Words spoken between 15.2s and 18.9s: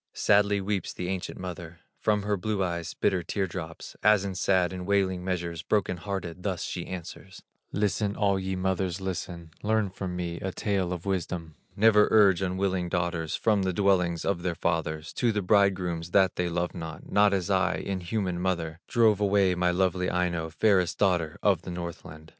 the bridegrooms that they love not, Not as I, inhuman mother,